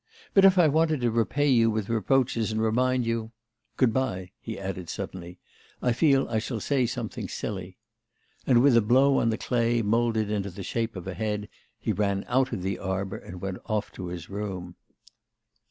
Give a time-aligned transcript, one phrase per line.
[0.33, 3.31] But if I wanted to repay you with reproaches and remind you...
[3.77, 5.37] Good bye,' he added suddenly,
[5.79, 7.77] 'I feel I shall say something silly.'
[8.47, 11.91] And with a blow on the clay moulded into the shape of a head, he
[11.93, 14.73] ran out of the arbour and went off to his room.